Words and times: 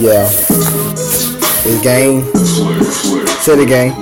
Yeah. 0.00 0.28
It's 1.70 1.82
game. 1.82 2.22
the 3.44 3.66
game. 3.66 3.92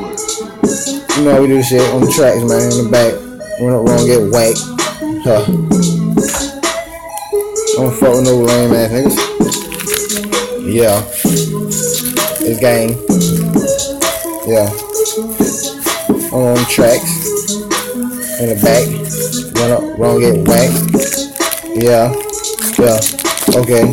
You 1.17 1.25
know 1.25 1.33
how 1.33 1.41
we 1.41 1.49
do 1.49 1.62
shit 1.62 1.80
on 1.95 2.01
the 2.03 2.12
tracks, 2.12 2.42
man, 2.45 2.71
in 2.71 2.85
the 2.85 2.90
back. 2.90 3.14
When 3.59 3.72
it 3.72 3.77
wrong, 3.77 4.06
get 4.06 4.21
whacked. 4.30 4.61
Huh. 5.24 5.45
I 7.72 7.79
don't 7.79 7.95
fuck 7.95 8.14
with 8.14 8.24
no 8.24 8.37
lame 8.37 8.74
ass 8.74 8.90
niggas. 8.93 9.17
Yeah. 10.74 11.03
It's 12.42 12.60
game. 12.60 12.90
Yeah. 14.47 14.69
On 16.37 16.56
tracks. 16.66 17.12
In 18.41 18.48
the 18.51 18.56
back. 18.62 18.87
Run 19.56 19.70
up, 19.73 19.98
wrong, 19.98 20.20
get 20.20 20.47
whacked. 20.47 20.77
Yeah. 21.74 22.12
Yeah. 22.78 23.16
Okay. 23.57 23.91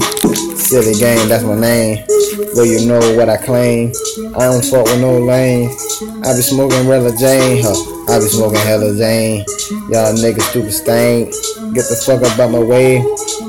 Silly 0.59 0.93
game, 0.99 1.29
that's 1.29 1.43
my 1.45 1.55
name. 1.55 2.03
Well, 2.53 2.65
you 2.65 2.85
know 2.85 2.99
what 3.15 3.29
I 3.29 3.37
claim. 3.37 3.93
I 4.35 4.51
don't 4.51 4.63
fuck 4.63 4.83
with 4.83 4.99
no 4.99 5.19
lame. 5.19 5.69
I 6.25 6.35
be 6.35 6.41
smoking 6.41 6.85
Rella 6.85 7.15
Jane, 7.15 7.63
huh? 7.63 8.11
I 8.11 8.19
be 8.19 8.27
smoking 8.27 8.59
hella 8.59 8.93
Jane. 8.97 9.45
Y'all 9.87 10.11
niggas 10.11 10.49
stupid 10.49 10.73
stank. 10.73 11.31
Get 11.73 11.87
the 11.87 11.95
fuck 12.05 12.21
up 12.23 12.37
out 12.37 12.51
my 12.51 12.59
way. 12.59 13.01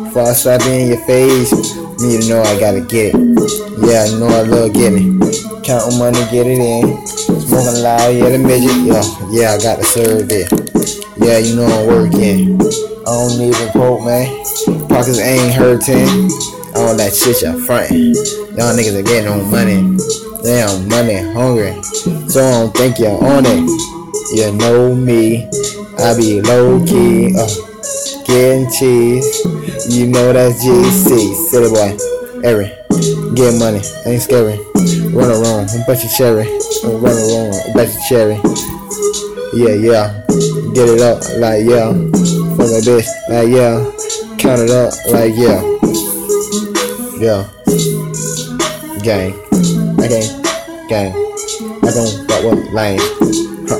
Before 0.04 0.22
I 0.22 0.32
slap 0.34 0.62
in 0.62 0.88
your 0.88 1.04
face. 1.04 1.50
Me, 1.98 2.14
you 2.14 2.28
know 2.28 2.42
I 2.42 2.60
gotta 2.60 2.80
get 2.82 3.12
it. 3.14 3.64
Yeah, 3.82 4.06
I 4.06 4.18
know 4.18 4.28
I 4.28 4.42
love 4.42 4.72
getting 4.72 5.20
it. 5.20 5.64
Counting 5.64 5.98
money, 5.98 6.20
get 6.30 6.46
it 6.46 6.60
in. 6.60 7.06
Smoking 7.08 7.82
loud, 7.82 8.14
yeah, 8.14 8.30
the 8.30 8.38
midget. 8.38 8.70
Yeah, 8.86 9.02
yeah, 9.30 9.50
I 9.54 9.58
got 9.60 9.78
to 9.78 9.84
serve 9.84 10.30
it. 10.30 10.63
Yeah, 11.16 11.38
you 11.38 11.56
know 11.56 11.64
I'm 11.64 11.86
working. 11.86 12.60
I 12.60 13.04
don't 13.04 13.38
need 13.38 13.54
a 13.54 13.70
poke, 13.72 14.04
man. 14.04 14.28
Pockets 14.88 15.18
ain't 15.18 15.54
hurting. 15.54 16.30
All 16.76 16.96
that 16.96 17.12
shit 17.14 17.42
y'all 17.42 17.58
frontin'. 17.60 18.14
Y'all 18.56 18.74
niggas 18.74 18.98
are 18.98 19.02
getting 19.02 19.30
on 19.30 19.50
money. 19.50 19.96
Damn, 20.42 20.88
money 20.88 21.16
hungry. 21.32 21.80
So 22.28 22.44
I 22.44 22.50
don't 22.50 22.76
think 22.76 22.98
you're 22.98 23.16
on 23.16 23.44
it. 23.46 23.64
You 24.36 24.52
know 24.52 24.94
me. 24.94 25.48
I 25.98 26.16
be 26.16 26.40
low 26.42 26.84
key. 26.84 27.32
Uh, 27.36 27.48
getting 28.26 28.70
cheese. 28.70 29.44
You 29.88 30.08
know 30.08 30.32
that's 30.32 30.64
GC. 30.64 31.34
City 31.48 31.68
boy. 31.70 31.96
Every. 32.42 32.72
Get 33.34 33.58
money. 33.58 33.80
Ain't 34.06 34.22
scary. 34.22 34.58
Run 35.12 35.30
around. 35.30 35.70
I 35.70 35.84
bet 35.86 36.02
you 36.02 36.10
cherry. 36.10 36.44
Run 36.84 37.04
around. 37.04 37.54
I 37.54 37.72
bet 37.74 37.94
you 37.94 38.00
cherry. 38.08 38.40
Yeah, 39.54 39.74
yeah. 39.74 40.23
Get 40.74 40.88
it 40.88 41.00
up. 41.02 41.22
Like, 41.38 41.62
yeah. 41.62 41.92
Fuck 42.58 42.66
a 42.66 42.82
bitch. 42.82 43.06
Like, 43.30 43.48
yeah. 43.48 43.78
Count 44.38 44.62
it 44.62 44.70
up. 44.70 44.92
Like, 45.06 45.32
yeah. 45.36 45.62
Yeah. 47.22 47.48
Gang. 49.00 49.38
I 50.00 50.08
gang. 50.88 51.12
I 51.80 51.90
don't 51.94 52.28
fuck 52.28 52.42
with 52.42 52.72
lame. 52.72 52.98
Huh. 53.68 53.78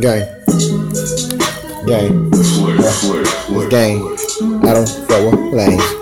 Gang. 0.00 0.24
Gang. 1.86 2.30
Flick. 3.46 3.70
Gang. 3.70 4.00
I 4.64 4.72
don't 4.72 4.88
fuck 4.88 5.32
with 5.32 5.52
lame. 5.52 5.95